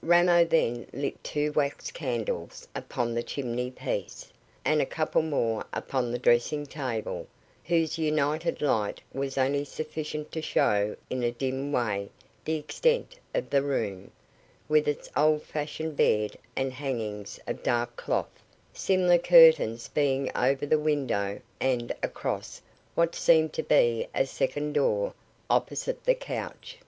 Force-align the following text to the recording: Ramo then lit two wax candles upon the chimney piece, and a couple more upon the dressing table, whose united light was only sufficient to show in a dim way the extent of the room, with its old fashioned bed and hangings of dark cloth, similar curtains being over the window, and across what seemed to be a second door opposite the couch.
Ramo 0.00 0.42
then 0.42 0.86
lit 0.94 1.22
two 1.22 1.52
wax 1.52 1.90
candles 1.90 2.66
upon 2.74 3.12
the 3.12 3.22
chimney 3.22 3.70
piece, 3.70 4.32
and 4.64 4.80
a 4.80 4.86
couple 4.86 5.20
more 5.20 5.66
upon 5.70 6.10
the 6.10 6.18
dressing 6.18 6.64
table, 6.64 7.26
whose 7.64 7.98
united 7.98 8.62
light 8.62 9.02
was 9.12 9.36
only 9.36 9.66
sufficient 9.66 10.32
to 10.32 10.40
show 10.40 10.96
in 11.10 11.22
a 11.22 11.30
dim 11.30 11.72
way 11.72 12.08
the 12.46 12.54
extent 12.56 13.18
of 13.34 13.50
the 13.50 13.60
room, 13.60 14.10
with 14.66 14.88
its 14.88 15.10
old 15.14 15.42
fashioned 15.42 15.94
bed 15.94 16.38
and 16.56 16.72
hangings 16.72 17.38
of 17.46 17.62
dark 17.62 17.94
cloth, 17.94 18.42
similar 18.72 19.18
curtains 19.18 19.88
being 19.88 20.34
over 20.34 20.64
the 20.64 20.78
window, 20.78 21.38
and 21.60 21.92
across 22.02 22.62
what 22.94 23.14
seemed 23.14 23.52
to 23.52 23.62
be 23.62 24.08
a 24.14 24.24
second 24.24 24.72
door 24.72 25.12
opposite 25.50 26.02
the 26.04 26.14
couch. 26.14 26.78